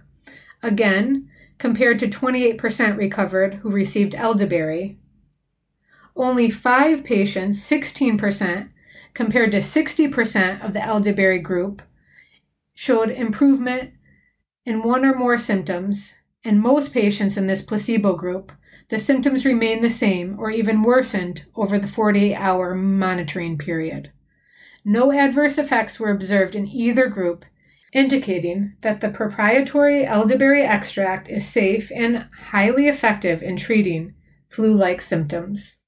Again, 0.64 1.30
compared 1.60 2.00
to 2.00 2.08
28% 2.08 2.98
recovered 2.98 3.56
who 3.56 3.70
received 3.70 4.16
elderberry, 4.16 4.98
only 6.16 6.50
five 6.50 7.04
patients, 7.04 7.60
16%, 7.70 8.70
compared 9.14 9.52
to 9.52 9.58
60% 9.58 10.66
of 10.66 10.74
the 10.74 10.84
elderberry 10.84 11.40
group, 11.40 11.82
showed 12.74 13.12
improvement 13.12 13.94
in 14.66 14.84
one 14.84 15.06
or 15.06 15.16
more 15.16 15.38
symptoms, 15.38 16.18
and 16.44 16.60
most 16.60 16.94
patients 16.94 17.38
in 17.38 17.48
this 17.48 17.62
placebo 17.62 18.16
group, 18.16 18.52
the 18.94 19.00
symptoms 19.00 19.44
remained 19.44 19.84
the 19.84 19.90
same 19.90 20.38
or 20.38 20.52
even 20.52 20.84
worsened 20.84 21.46
over 21.56 21.80
the 21.80 21.88
48 21.88 22.36
hour 22.36 22.76
monitoring 22.76 23.58
period. 23.58 24.12
No 24.86 25.12
adverse 25.12 25.58
effects 25.58 26.00
were 26.00 26.12
observed 26.12 26.54
in 26.54 26.68
either 26.68 27.08
group, 27.08 27.44
indicating 27.92 28.76
that 28.82 29.02
the 29.02 29.10
proprietary 29.10 30.06
elderberry 30.06 30.62
extract 30.62 31.28
is 31.28 31.48
safe 31.48 31.92
and 31.96 32.28
highly 32.52 32.88
effective 32.88 33.42
in 33.42 33.58
treating 33.58 34.14
flu 34.52 34.72
like 34.72 35.02
symptoms. 35.02 35.80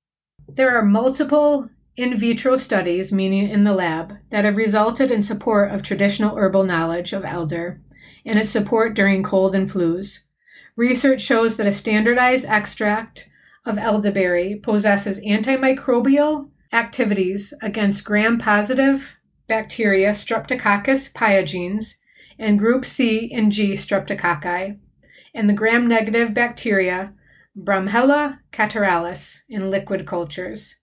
There 0.47 0.75
are 0.75 0.83
multiple 0.83 1.69
in 1.95 2.17
vitro 2.17 2.57
studies, 2.57 3.11
meaning 3.11 3.47
in 3.47 3.65
the 3.65 3.73
lab, 3.73 4.17
that 4.31 4.45
have 4.45 4.57
resulted 4.57 5.11
in 5.11 5.21
support 5.21 5.69
of 5.69 5.83
traditional 5.83 6.37
herbal 6.37 6.63
knowledge 6.63 7.13
of 7.13 7.23
elder 7.23 7.81
and 8.25 8.39
its 8.39 8.49
support 8.49 8.95
during 8.95 9.21
cold 9.21 9.53
and 9.53 9.69
flus. 9.69 10.21
Research 10.77 11.21
shows 11.21 11.55
that 11.57 11.67
a 11.67 11.71
standardized 11.71 12.45
extract 12.45 13.29
of 13.65 13.77
elderberry 13.77 14.55
possesses 14.55 15.19
antimicrobial 15.21 16.49
activities 16.73 17.53
against 17.61 18.03
gram 18.03 18.37
positive 18.37 19.15
bacteria 19.47 20.11
Streptococcus 20.11 21.13
pyogenes 21.13 21.95
and 22.37 22.59
group 22.59 22.83
C 22.83 23.31
and 23.33 23.51
G 23.51 23.73
streptococci, 23.73 24.77
and 25.33 25.49
the 25.49 25.53
gram 25.53 25.87
negative 25.87 26.33
bacteria 26.33 27.13
Branhamella 27.57 28.39
catarrhalis 28.51 29.39
in 29.47 29.71
liquid 29.71 30.05
cultures. 30.05 30.75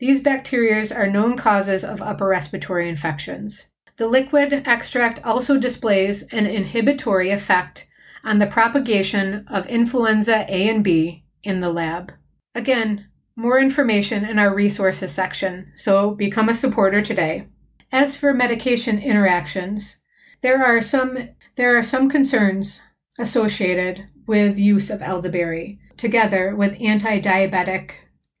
These 0.00 0.20
bacteria 0.20 0.84
are 0.94 1.08
known 1.08 1.36
causes 1.36 1.84
of 1.84 2.02
upper 2.02 2.26
respiratory 2.26 2.88
infections. 2.88 3.68
The 3.98 4.06
liquid 4.06 4.52
extract 4.66 5.24
also 5.24 5.58
displays 5.58 6.22
an 6.24 6.46
inhibitory 6.46 7.30
effect 7.30 7.87
on 8.24 8.38
the 8.38 8.46
propagation 8.46 9.46
of 9.48 9.66
influenza 9.66 10.44
A 10.48 10.68
and 10.68 10.82
B 10.82 11.24
in 11.42 11.60
the 11.60 11.70
lab. 11.70 12.12
Again, 12.54 13.06
more 13.36 13.60
information 13.60 14.24
in 14.24 14.38
our 14.38 14.54
resources 14.54 15.12
section, 15.12 15.70
so 15.74 16.10
become 16.10 16.48
a 16.48 16.54
supporter 16.54 17.00
today. 17.00 17.46
As 17.92 18.16
for 18.16 18.34
medication 18.34 18.98
interactions, 18.98 19.96
there 20.42 20.64
are 20.64 20.80
some 20.80 21.30
there 21.56 21.76
are 21.76 21.82
some 21.82 22.08
concerns 22.08 22.80
associated 23.18 24.08
with 24.26 24.58
use 24.58 24.90
of 24.90 25.02
elderberry 25.02 25.78
together 25.96 26.54
with 26.54 26.80
anti-diabetic 26.80 27.92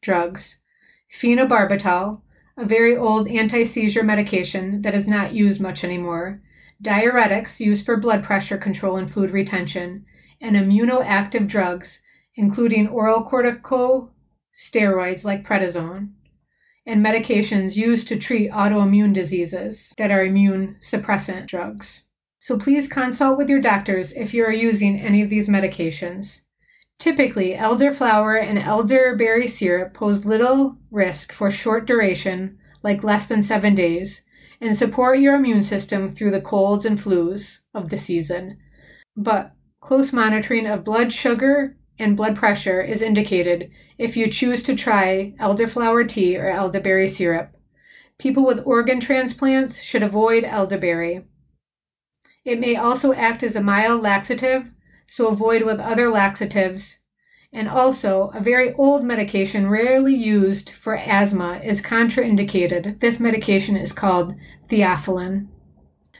drugs. 0.02 0.60
Phenobarbital, 1.12 2.20
a 2.56 2.64
very 2.64 2.96
old 2.96 3.28
anti-seizure 3.28 4.04
medication 4.04 4.82
that 4.82 4.94
is 4.94 5.08
not 5.08 5.34
used 5.34 5.60
much 5.60 5.82
anymore, 5.82 6.42
diuretics 6.82 7.60
used 7.60 7.84
for 7.84 7.96
blood 7.96 8.22
pressure 8.22 8.58
control 8.58 8.96
and 8.96 9.12
fluid 9.12 9.30
retention, 9.30 10.04
and 10.40 10.56
immunoactive 10.56 11.46
drugs 11.46 12.02
including 12.38 12.88
oral 12.88 13.24
corticosteroids 13.24 15.24
like 15.24 15.46
prednisone 15.46 16.10
and 16.86 17.04
medications 17.04 17.76
used 17.76 18.08
to 18.08 18.16
treat 18.16 18.50
autoimmune 18.50 19.12
diseases 19.12 19.92
that 19.98 20.10
are 20.10 20.24
immune 20.24 20.76
suppressant 20.80 21.46
drugs. 21.46 22.06
So 22.38 22.56
please 22.56 22.88
consult 22.88 23.36
with 23.36 23.50
your 23.50 23.60
doctors 23.60 24.12
if 24.12 24.32
you 24.32 24.42
are 24.44 24.52
using 24.52 24.98
any 24.98 25.20
of 25.20 25.28
these 25.28 25.50
medications. 25.50 26.42
Typically, 26.98 27.54
elderflower 27.54 28.42
and 28.42 28.58
elderberry 28.58 29.48
syrup 29.48 29.92
pose 29.92 30.24
little 30.24 30.78
risk 30.90 31.32
for 31.32 31.50
short 31.50 31.86
duration, 31.86 32.58
like 32.82 33.04
less 33.04 33.26
than 33.26 33.42
seven 33.42 33.74
days, 33.74 34.22
and 34.60 34.76
support 34.76 35.18
your 35.18 35.34
immune 35.34 35.62
system 35.62 36.10
through 36.10 36.30
the 36.30 36.40
colds 36.40 36.84
and 36.84 36.98
flus 36.98 37.60
of 37.74 37.90
the 37.90 37.96
season. 37.96 38.58
But 39.16 39.52
close 39.80 40.12
monitoring 40.12 40.66
of 40.66 40.84
blood 40.84 41.12
sugar 41.12 41.76
and 41.98 42.16
blood 42.16 42.36
pressure 42.36 42.80
is 42.80 43.02
indicated 43.02 43.70
if 43.98 44.16
you 44.16 44.30
choose 44.30 44.62
to 44.64 44.74
try 44.74 45.34
elderflower 45.40 46.08
tea 46.08 46.36
or 46.36 46.48
elderberry 46.48 47.08
syrup. 47.08 47.56
People 48.18 48.44
with 48.44 48.62
organ 48.66 49.00
transplants 49.00 49.80
should 49.82 50.02
avoid 50.02 50.44
elderberry. 50.44 51.24
It 52.44 52.58
may 52.58 52.76
also 52.76 53.12
act 53.12 53.42
as 53.42 53.56
a 53.56 53.60
mild 53.60 54.02
laxative, 54.02 54.70
so 55.06 55.28
avoid 55.28 55.62
with 55.62 55.80
other 55.80 56.08
laxatives. 56.08 56.97
And 57.52 57.68
also, 57.68 58.30
a 58.34 58.40
very 58.40 58.74
old 58.74 59.04
medication 59.04 59.70
rarely 59.70 60.14
used 60.14 60.70
for 60.70 60.96
asthma 60.96 61.60
is 61.64 61.80
contraindicated. 61.80 63.00
This 63.00 63.18
medication 63.18 63.76
is 63.76 63.92
called 63.92 64.34
theophylline. 64.68 65.48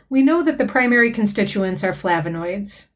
We 0.08 0.22
know 0.22 0.42
that 0.42 0.56
the 0.56 0.66
primary 0.66 1.12
constituents 1.12 1.84
are 1.84 1.92
flavonoids, 1.92 2.88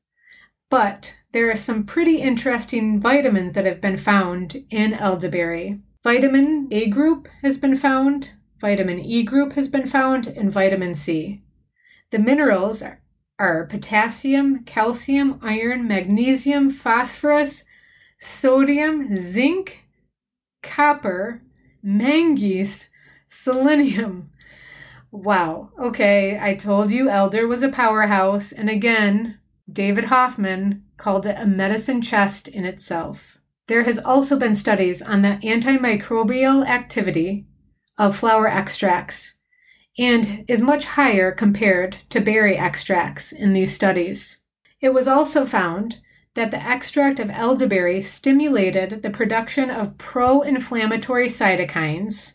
but 0.70 1.14
there 1.32 1.50
are 1.50 1.56
some 1.56 1.84
pretty 1.84 2.22
interesting 2.22 3.00
vitamins 3.00 3.52
that 3.54 3.66
have 3.66 3.82
been 3.82 3.98
found 3.98 4.64
in 4.70 4.94
elderberry. 4.94 5.80
Vitamin 6.02 6.68
A 6.70 6.88
group 6.88 7.28
has 7.42 7.58
been 7.58 7.76
found, 7.76 8.30
vitamin 8.60 8.98
E 8.98 9.22
group 9.22 9.52
has 9.52 9.68
been 9.68 9.86
found, 9.86 10.26
and 10.26 10.50
vitamin 10.50 10.94
C. 10.94 11.42
The 12.10 12.18
minerals 12.18 12.82
are, 12.82 13.02
are 13.38 13.66
potassium, 13.66 14.64
calcium, 14.64 15.38
iron, 15.42 15.86
magnesium, 15.86 16.70
phosphorus, 16.70 17.64
sodium, 18.22 19.18
zinc, 19.18 19.84
copper, 20.62 21.42
manganese, 21.82 22.88
selenium. 23.26 24.30
Wow. 25.10 25.70
Okay, 25.78 26.38
I 26.40 26.54
told 26.54 26.90
you 26.90 27.08
Elder 27.08 27.48
was 27.48 27.62
a 27.62 27.68
powerhouse, 27.68 28.52
and 28.52 28.70
again, 28.70 29.38
David 29.70 30.04
Hoffmann 30.04 30.84
called 30.96 31.26
it 31.26 31.36
a 31.38 31.46
medicine 31.46 32.00
chest 32.00 32.46
in 32.46 32.64
itself. 32.64 33.38
There 33.66 33.84
has 33.84 33.98
also 33.98 34.38
been 34.38 34.54
studies 34.54 35.02
on 35.02 35.22
the 35.22 35.38
antimicrobial 35.42 36.66
activity 36.66 37.46
of 37.98 38.16
flower 38.16 38.46
extracts 38.46 39.34
and 39.98 40.44
is 40.48 40.62
much 40.62 40.86
higher 40.86 41.32
compared 41.32 41.98
to 42.10 42.20
berry 42.20 42.56
extracts 42.56 43.32
in 43.32 43.52
these 43.52 43.74
studies. 43.74 44.38
It 44.80 44.94
was 44.94 45.08
also 45.08 45.44
found 45.44 45.98
that 46.34 46.50
the 46.50 46.62
extract 46.62 47.20
of 47.20 47.30
elderberry 47.30 48.02
stimulated 48.02 49.02
the 49.02 49.10
production 49.10 49.70
of 49.70 49.98
pro 49.98 50.42
inflammatory 50.42 51.28
cytokines 51.28 52.34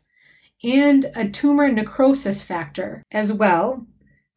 and 0.63 1.11
a 1.15 1.27
tumor 1.27 1.71
necrosis 1.71 2.41
factor 2.41 3.03
as 3.11 3.31
well 3.31 3.85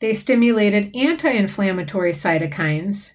They 0.00 0.14
stimulated 0.14 0.97
anti 0.97 1.31
inflammatory 1.31 2.12
cytokines. 2.12 3.12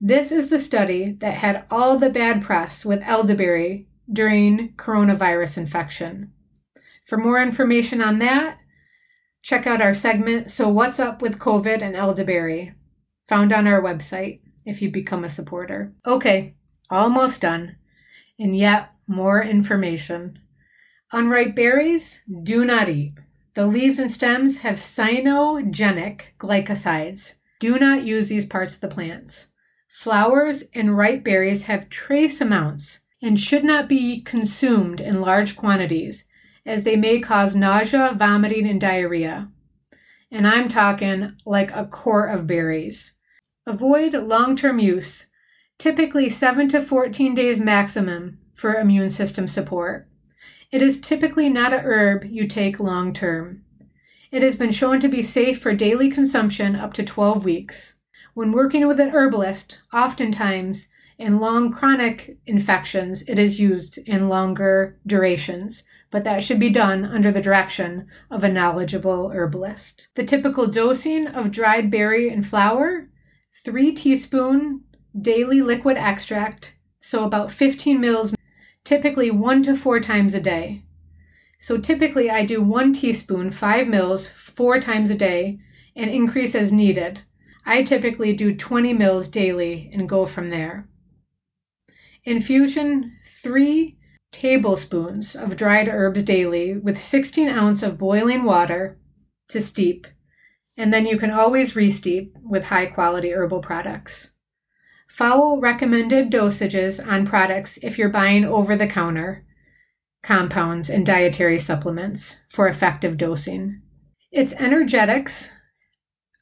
This 0.00 0.32
is 0.32 0.50
the 0.50 0.58
study 0.58 1.12
that 1.20 1.34
had 1.34 1.64
all 1.70 1.98
the 1.98 2.10
bad 2.10 2.42
press 2.42 2.84
with 2.84 3.02
elderberry 3.02 3.88
during 4.10 4.72
coronavirus 4.76 5.58
infection. 5.58 6.32
For 7.06 7.18
more 7.18 7.42
information 7.42 8.00
on 8.00 8.18
that, 8.20 8.58
check 9.42 9.66
out 9.66 9.82
our 9.82 9.94
segment 9.94 10.50
So 10.50 10.68
What's 10.68 10.98
Up 10.98 11.20
with 11.20 11.38
COVID 11.38 11.82
and 11.82 11.94
Elderberry, 11.94 12.74
found 13.28 13.52
on 13.52 13.66
our 13.66 13.82
website 13.82 14.40
if 14.64 14.82
you 14.82 14.90
become 14.90 15.24
a 15.24 15.28
supporter. 15.28 15.92
Okay, 16.06 16.54
almost 16.90 17.40
done. 17.40 17.76
And 18.38 18.56
yet, 18.56 18.90
more 19.06 19.42
information. 19.42 20.38
Unripe 21.12 21.54
berries, 21.54 22.22
do 22.42 22.64
not 22.64 22.88
eat. 22.88 23.14
The 23.54 23.66
leaves 23.66 23.98
and 24.00 24.10
stems 24.10 24.58
have 24.58 24.78
cyanogenic 24.78 26.22
glycosides. 26.38 27.34
Do 27.60 27.78
not 27.78 28.04
use 28.04 28.28
these 28.28 28.46
parts 28.46 28.74
of 28.74 28.80
the 28.80 28.88
plants. 28.88 29.48
Flowers 29.88 30.64
and 30.74 30.98
ripe 30.98 31.22
berries 31.22 31.64
have 31.64 31.88
trace 31.88 32.40
amounts 32.40 33.00
and 33.22 33.38
should 33.38 33.64
not 33.64 33.88
be 33.88 34.20
consumed 34.20 35.00
in 35.00 35.20
large 35.20 35.56
quantities, 35.56 36.24
as 36.66 36.82
they 36.82 36.96
may 36.96 37.20
cause 37.20 37.54
nausea, 37.54 38.14
vomiting, 38.18 38.68
and 38.68 38.80
diarrhea. 38.80 39.50
And 40.32 40.48
I'm 40.48 40.68
talking 40.68 41.36
like 41.46 41.70
a 41.70 41.86
quart 41.86 42.34
of 42.34 42.46
berries. 42.46 43.14
Avoid 43.66 44.12
long 44.12 44.56
term 44.56 44.78
use, 44.78 45.28
typically 45.78 46.28
7 46.28 46.68
to 46.68 46.82
14 46.82 47.34
days 47.34 47.58
maximum 47.58 48.38
for 48.54 48.74
immune 48.74 49.08
system 49.08 49.48
support. 49.48 50.06
It 50.70 50.82
is 50.82 51.00
typically 51.00 51.48
not 51.48 51.72
a 51.72 51.78
herb 51.78 52.24
you 52.24 52.46
take 52.46 52.78
long 52.78 53.14
term. 53.14 53.62
It 54.30 54.42
has 54.42 54.54
been 54.54 54.70
shown 54.70 55.00
to 55.00 55.08
be 55.08 55.22
safe 55.22 55.62
for 55.62 55.72
daily 55.72 56.10
consumption 56.10 56.76
up 56.76 56.92
to 56.94 57.02
12 57.02 57.42
weeks. 57.44 57.94
When 58.34 58.52
working 58.52 58.86
with 58.86 59.00
an 59.00 59.10
herbalist, 59.10 59.80
oftentimes 59.94 60.88
in 61.16 61.40
long 61.40 61.72
chronic 61.72 62.36
infections, 62.44 63.22
it 63.28 63.38
is 63.38 63.60
used 63.60 63.96
in 63.98 64.28
longer 64.28 64.98
durations, 65.06 65.84
but 66.10 66.24
that 66.24 66.42
should 66.42 66.60
be 66.60 66.68
done 66.68 67.04
under 67.04 67.32
the 67.32 67.40
direction 67.40 68.08
of 68.30 68.44
a 68.44 68.48
knowledgeable 68.48 69.30
herbalist. 69.30 70.08
The 70.16 70.24
typical 70.24 70.66
dosing 70.66 71.28
of 71.28 71.50
dried 71.50 71.90
berry 71.90 72.28
and 72.28 72.46
flower 72.46 73.08
3 73.64 73.92
teaspoon 73.92 74.82
daily 75.18 75.62
liquid 75.62 75.96
extract, 75.96 76.76
so 77.00 77.24
about 77.24 77.50
15 77.50 78.00
mils 78.00 78.34
typically 78.84 79.30
one 79.30 79.62
to 79.62 79.74
four 79.74 80.00
times 80.00 80.34
a 80.34 80.40
day. 80.40 80.82
So 81.58 81.78
typically 81.78 82.30
I 82.30 82.44
do 82.44 82.60
one 82.62 82.92
teaspoon, 82.92 83.50
five 83.50 83.88
mils, 83.88 84.28
four 84.28 84.80
times 84.80 85.10
a 85.10 85.14
day 85.14 85.58
and 85.96 86.10
increase 86.10 86.54
as 86.54 86.70
needed. 86.70 87.22
I 87.64 87.82
typically 87.82 88.34
do 88.34 88.54
20 88.54 88.92
mils 88.92 89.28
daily 89.28 89.90
and 89.94 90.06
go 90.08 90.26
from 90.26 90.50
there. 90.50 90.86
Infusion 92.24 93.16
three 93.42 93.96
tablespoons 94.30 95.34
of 95.34 95.56
dried 95.56 95.88
herbs 95.88 96.22
daily 96.22 96.76
with 96.76 97.00
16 97.00 97.48
ounce 97.48 97.82
of 97.82 97.96
boiling 97.96 98.44
water 98.44 98.98
to 99.48 99.60
steep, 99.60 100.06
and 100.76 100.92
then 100.92 101.06
you 101.06 101.18
can 101.18 101.30
always 101.30 101.74
resteep 101.74 102.32
with 102.42 102.64
high 102.64 102.86
quality 102.86 103.32
herbal 103.32 103.60
products. 103.60 104.30
Follow 105.08 105.60
recommended 105.60 106.30
dosages 106.30 107.04
on 107.06 107.26
products 107.26 107.78
if 107.82 107.98
you're 107.98 108.08
buying 108.08 108.44
over 108.44 108.74
the 108.76 108.86
counter 108.86 109.44
compounds 110.24 110.88
and 110.88 111.06
dietary 111.06 111.58
supplements 111.58 112.38
for 112.50 112.66
effective 112.66 113.16
dosing. 113.16 113.82
Its 114.32 114.54
energetics 114.54 115.52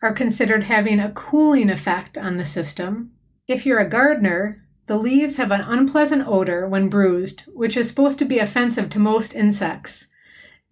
are 0.03 0.15
considered 0.15 0.65
having 0.65 0.99
a 0.99 1.12
cooling 1.12 1.69
effect 1.69 2.17
on 2.17 2.37
the 2.37 2.47
system. 2.47 3.11
If 3.47 3.67
you're 3.67 3.80
a 3.80 3.89
gardener, 3.89 4.65
the 4.87 4.97
leaves 4.97 5.37
have 5.37 5.50
an 5.50 5.61
unpleasant 5.61 6.26
odor 6.26 6.67
when 6.67 6.89
bruised, 6.89 7.43
which 7.49 7.76
is 7.76 7.89
supposed 7.89 8.19
to 8.21 8.25
be 8.25 8.39
offensive 8.39 8.89
to 8.91 8.99
most 8.99 9.35
insects. 9.35 10.06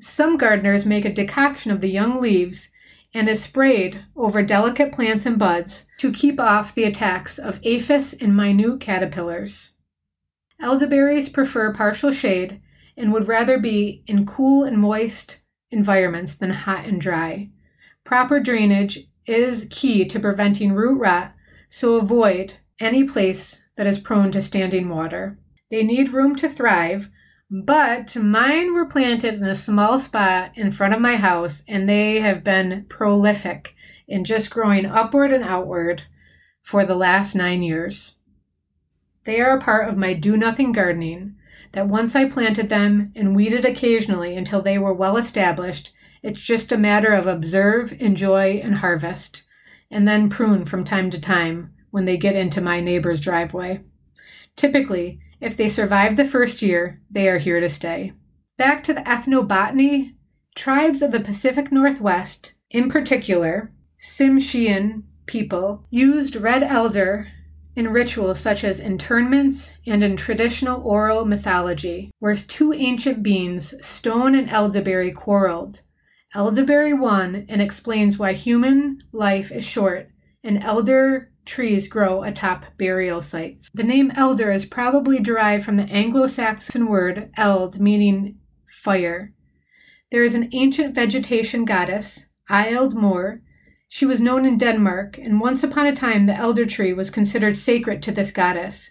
Some 0.01 0.37
gardeners 0.37 0.87
make 0.87 1.05
a 1.05 1.13
decoction 1.13 1.71
of 1.71 1.81
the 1.81 1.91
young 1.91 2.21
leaves 2.21 2.71
and 3.13 3.29
is 3.29 3.43
sprayed 3.43 4.05
over 4.17 4.43
delicate 4.43 4.93
plants 4.93 5.27
and 5.27 5.39
buds 5.39 5.87
to 5.99 6.13
keep 6.13 6.39
off 6.39 6.75
the 6.75 6.85
attacks 6.85 7.39
of 7.39 7.61
aphis 7.65 8.13
and 8.15 8.37
minute 8.37 8.81
caterpillars. 8.81 9.73
Elderberries 10.61 11.29
prefer 11.29 11.73
partial 11.73 12.13
shade 12.13 12.61
and 12.97 13.13
would 13.13 13.27
rather 13.27 13.59
be 13.59 14.05
in 14.07 14.27
cool 14.27 14.65
and 14.65 14.79
moist 14.79 15.41
environments 15.71 16.35
than 16.35 16.51
hot 16.51 16.85
and 16.85 17.01
dry. 17.01 17.51
Proper 18.05 18.41
drainage 18.41 19.09
is 19.27 19.67
key 19.71 20.05
to 20.05 20.21
preventing 20.21 20.73
root 20.73 20.99
rot, 20.99 21.33
so 21.69 21.95
avoid 21.95 22.55
any 22.79 23.05
place 23.05 23.65
that 23.77 23.87
is 23.87 23.99
prone 23.99 24.33
to 24.33 24.43
standing 24.43 24.89
water. 24.89 25.39
They 25.71 25.83
need 25.83 26.13
room 26.13 26.35
to 26.37 26.49
thrive, 26.49 27.09
but 27.51 28.15
mine 28.15 28.73
were 28.75 28.87
planted 28.87 29.35
in 29.35 29.45
a 29.45 29.55
small 29.55 29.99
spot 29.99 30.53
in 30.55 30.71
front 30.71 30.95
of 30.95 31.01
my 31.01 31.17
house, 31.17 31.65
and 31.67 31.89
they 31.89 32.21
have 32.21 32.45
been 32.45 32.87
prolific 32.89 33.75
in 34.07 34.25
just 34.25 34.51
growing 34.51 34.87
upward 34.87 35.33
and 35.33 35.43
outward 35.43 36.05
for 36.63 36.85
the 36.85 36.95
last 36.95 37.35
nine 37.35 37.63
years. 37.63 38.17
They 39.25 39.41
are 39.41 39.57
a 39.57 39.61
part 39.61 39.89
of 39.89 39.97
my 39.97 40.15
do 40.15 40.37
nothing 40.37 40.71
gardening 40.73 41.35
that 41.73 41.89
once 41.89 42.15
I 42.15 42.29
planted 42.29 42.69
them 42.69 43.13
and 43.17 43.35
weeded 43.35 43.65
occasionally 43.65 44.37
until 44.37 44.63
they 44.63 44.79
were 44.79 44.95
well 44.95 45.17
established, 45.17 45.91
it's 46.23 46.41
just 46.41 46.71
a 46.71 46.79
matter 46.79 47.13
of 47.13 47.27
observe, 47.27 47.93
enjoy, 48.01 48.61
and 48.63 48.77
harvest, 48.77 49.43
and 49.91 50.07
then 50.07 50.29
prune 50.29 50.65
from 50.65 50.85
time 50.85 51.11
to 51.11 51.21
time 51.21 51.73
when 51.91 52.05
they 52.05 52.17
get 52.17 52.37
into 52.37 52.61
my 52.61 52.81
neighbor's 52.81 53.21
driveway. 53.21 53.81
Typically, 54.55 55.19
if 55.41 55.57
they 55.57 55.69
survive 55.69 56.17
the 56.17 56.25
first 56.25 56.63
year, 56.63 56.99
they 57.11 57.29
are 57.29 57.39
here 57.39 57.61
to 57.61 57.69
stay. 57.69 58.13
Back 58.57 58.85
to 58.85 58.95
the 58.95 59.01
ethnobotany, 59.03 60.15
tribes 60.55 61.03
of 61.03 61.13
the 61.13 61.21
Pacific 61.21 61.73
Northwest, 61.73 62.55
in 62.71 62.91
particular, 62.91 63.73
Tsimshian 63.99 65.05
people, 65.27 65.87
used 65.91 66.37
red 66.37 66.63
elder 66.63 67.29
in 67.77 67.89
rituals 67.89 68.41
such 68.41 68.65
as 68.65 68.81
internments 68.81 69.73
and 69.87 70.03
in 70.05 70.17
traditional 70.17 70.83
oral 70.83 71.25
mythology, 71.25 72.11
where 72.19 72.37
two 72.37 72.73
ancient 72.73 73.23
beings, 73.23 73.75
stone 73.85 74.35
and 74.35 74.51
elderberry, 74.51 75.13
quarreled. 75.13 75.83
Elderberry 76.35 76.93
won 76.93 77.47
and 77.49 77.63
explains 77.63 78.19
why 78.19 78.33
human 78.33 79.01
life 79.13 79.51
is 79.51 79.65
short, 79.65 80.11
and 80.45 80.63
elder 80.63 81.30
trees 81.45 81.89
grow 81.89 82.23
atop 82.23 82.67
burial 82.79 83.23
sites. 83.23 83.71
The 83.75 83.83
name 83.83 84.13
elder 84.17 84.51
is 84.51 84.65
probably 84.67 85.19
derived 85.19 85.65
from 85.65 85.77
the 85.77 85.85
Anglo 85.85 86.27
Saxon 86.27 86.87
word 86.87 87.31
eld, 87.37 87.81
meaning 87.81 88.39
fire. 88.69 89.33
There 90.11 90.25
is 90.25 90.35
an 90.35 90.49
ancient 90.53 90.95
vegetation 90.95 91.65
goddess, 91.65 92.27
Ield 92.49 92.95
Mor. 92.95 93.43
She 93.89 94.07
was 94.07 94.21
known 94.21 94.45
in 94.45 94.59
Denmark, 94.59 95.19
and 95.19 95.41
once 95.41 95.63
upon 95.63 95.87
a 95.87 95.95
time 95.95 96.27
the 96.27 96.35
elder 96.35 96.65
tree 96.65 96.93
was 96.93 97.11
considered 97.11 97.57
sacred 97.57 98.03
to 98.03 98.13
this 98.13 98.31
goddess, 98.31 98.91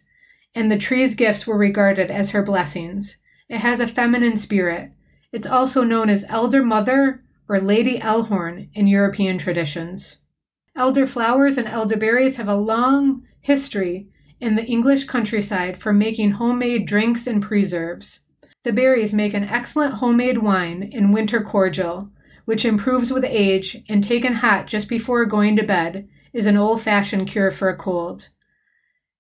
and 0.56 0.72
the 0.72 0.78
tree's 0.78 1.16
gifts 1.16 1.46
were 1.46 1.58
regarded 1.58 2.10
as 2.10 2.32
her 2.32 2.44
blessings. 2.44 3.18
It 3.50 3.60
has 3.60 3.80
a 3.80 3.88
feminine 3.88 4.38
spirit. 4.38 4.92
It's 5.32 5.48
also 5.48 5.84
known 5.84 6.10
as 6.10 6.26
Elder 6.30 6.64
Mother 6.64 7.24
or 7.48 7.60
Lady 7.60 8.00
Elhorn 8.00 8.70
in 8.74 8.88
European 8.88 9.38
traditions. 9.38 10.19
Elderflowers 10.80 11.58
and 11.58 11.68
elderberries 11.68 12.38
have 12.38 12.48
a 12.48 12.56
long 12.56 13.24
history 13.42 14.08
in 14.40 14.56
the 14.56 14.64
English 14.64 15.04
countryside 15.04 15.78
for 15.78 15.92
making 15.92 16.32
homemade 16.32 16.88
drinks 16.88 17.28
and 17.28 17.44
preserves. 17.44 18.22
The 18.64 18.72
berries 18.72 19.14
make 19.14 19.34
an 19.34 19.44
excellent 19.44 19.96
homemade 19.96 20.38
wine 20.38 20.90
and 20.94 21.14
winter 21.14 21.42
cordial, 21.42 22.12
which 22.46 22.64
improves 22.64 23.12
with 23.12 23.26
age 23.26 23.84
and 23.90 24.02
taken 24.02 24.36
hot 24.36 24.68
just 24.68 24.88
before 24.88 25.26
going 25.26 25.58
to 25.58 25.64
bed 25.64 26.08
is 26.32 26.46
an 26.46 26.56
old 26.56 26.82
fashioned 26.82 27.28
cure 27.28 27.52
for 27.52 27.68
a 27.68 27.76
cold. 27.76 28.30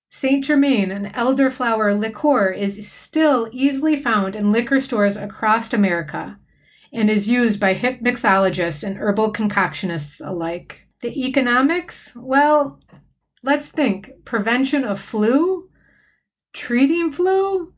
Saint 0.09 0.45
Germain, 0.45 0.91
an 0.91 1.11
elderflower 1.11 1.99
liqueur, 1.99 2.51
is 2.51 2.89
still 2.89 3.49
easily 3.51 3.97
found 4.01 4.33
in 4.33 4.53
liquor 4.53 4.79
stores 4.79 5.17
across 5.17 5.73
America 5.73 6.39
and 6.93 7.09
is 7.09 7.27
used 7.27 7.59
by 7.59 7.73
hip 7.73 7.99
mixologists 7.99 8.81
and 8.81 8.95
herbal 8.95 9.33
concoctionists 9.33 10.25
alike. 10.25 10.85
The 11.01 11.25
economics? 11.25 12.11
Well, 12.15 12.79
let's 13.41 13.69
think 13.69 14.25
prevention 14.25 14.83
of 14.83 14.99
flu, 14.99 15.69
treating 16.51 17.11
flu, 17.11 17.73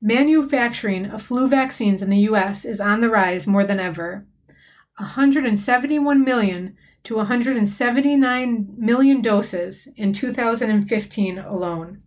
manufacturing 0.00 1.06
of 1.06 1.22
flu 1.22 1.46
vaccines 1.46 2.00
in 2.00 2.08
the 2.08 2.20
US 2.30 2.64
is 2.64 2.80
on 2.80 3.00
the 3.00 3.10
rise 3.10 3.46
more 3.46 3.64
than 3.64 3.78
ever. 3.78 4.26
171 4.98 6.24
million 6.24 6.76
to 7.04 7.16
179 7.16 8.74
million 8.78 9.20
doses 9.20 9.88
in 9.96 10.12
2015 10.12 11.38
alone. 11.38 12.02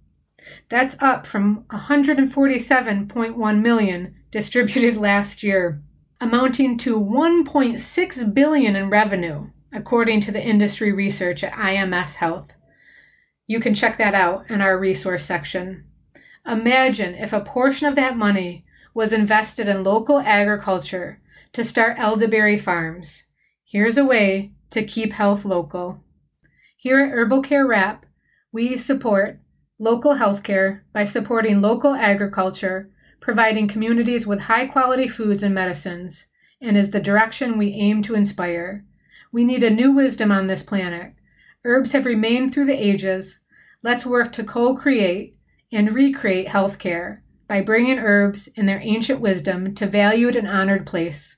That's 0.70 0.96
up 1.00 1.26
from 1.26 1.66
147.1 1.70 3.62
million 3.62 4.16
distributed 4.32 4.98
last 4.98 5.44
year, 5.44 5.82
amounting 6.20 6.78
to 6.80 7.00
1.6 7.00 8.34
billion 8.34 8.76
in 8.76 8.90
revenue. 8.90 9.50
According 9.76 10.22
to 10.22 10.32
the 10.32 10.42
industry 10.42 10.94
research 10.94 11.44
at 11.44 11.54
IMS 11.54 12.16
Health. 12.16 12.54
You 13.46 13.60
can 13.60 13.76
check 13.76 13.98
that 13.98 14.16
out 14.16 14.50
in 14.50 14.62
our 14.62 14.80
resource 14.80 15.24
section. 15.24 15.86
Imagine 16.48 17.14
if 17.16 17.34
a 17.34 17.42
portion 17.42 17.86
of 17.86 17.96
that 17.96 18.16
money 18.16 18.66
was 18.94 19.12
invested 19.12 19.68
in 19.68 19.84
local 19.84 20.20
agriculture 20.20 21.22
to 21.52 21.64
start 21.64 22.00
elderberry 22.00 22.58
farms. 22.58 23.26
Here's 23.66 23.98
a 23.98 24.06
way 24.06 24.54
to 24.70 24.84
keep 24.84 25.12
health 25.12 25.44
local. 25.44 26.00
Here 26.78 27.02
at 27.02 27.12
Herbal 27.12 27.42
Care 27.42 27.68
Wrap, 27.68 28.06
we 28.54 28.78
support 28.78 29.42
local 29.78 30.16
healthcare 30.16 30.82
by 30.94 31.04
supporting 31.04 31.62
local 31.62 31.94
agriculture, 31.94 32.90
providing 33.20 33.68
communities 33.68 34.26
with 34.26 34.42
high 34.42 34.68
quality 34.68 35.10
foods 35.10 35.44
and 35.44 35.54
medicines, 35.54 36.28
and 36.62 36.78
is 36.78 36.92
the 36.92 37.02
direction 37.02 37.58
we 37.58 37.74
aim 37.74 38.02
to 38.04 38.16
inspire. 38.16 38.86
We 39.36 39.44
need 39.44 39.64
a 39.64 39.70
new 39.70 39.92
wisdom 39.92 40.32
on 40.32 40.48
this 40.48 40.64
planet. 40.64 41.12
Herbs 41.66 41.92
have 41.92 42.06
remained 42.06 42.54
through 42.54 42.68
the 42.68 42.82
ages. 42.82 43.42
Let's 43.84 44.06
work 44.06 44.32
to 44.32 44.46
co 44.46 44.78
create 44.78 45.36
and 45.74 45.94
recreate 45.94 46.48
healthcare 46.48 47.20
by 47.46 47.60
bringing 47.60 48.00
herbs 48.00 48.48
in 48.56 48.66
their 48.66 48.80
ancient 48.82 49.20
wisdom 49.20 49.76
to 49.76 49.88
valued 49.88 50.38
and 50.38 50.48
honored 50.48 50.86
place. 50.86 51.36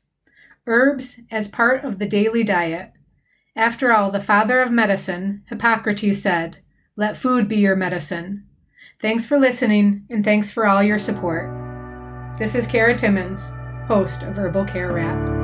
Herbs 0.68 1.22
as 1.32 1.48
part 1.48 1.84
of 1.84 1.98
the 1.98 2.06
daily 2.06 2.44
diet. 2.44 2.92
After 3.56 3.92
all, 3.92 4.12
the 4.12 4.20
father 4.20 4.62
of 4.62 4.70
medicine, 4.70 5.42
Hippocrates, 5.50 6.22
said, 6.22 6.58
Let 6.96 7.18
food 7.18 7.48
be 7.48 7.58
your 7.58 7.76
medicine. 7.76 8.46
Thanks 9.02 9.26
for 9.26 9.40
listening, 9.40 10.06
and 10.08 10.24
thanks 10.24 10.52
for 10.52 10.68
all 10.68 10.84
your 10.84 11.00
support. 11.00 11.50
This 12.38 12.54
is 12.54 12.68
Kara 12.68 12.96
Timmons, 12.96 13.50
host 13.88 14.22
of 14.22 14.38
Herbal 14.38 14.66
Care 14.66 14.94
Wrap. 14.94 15.37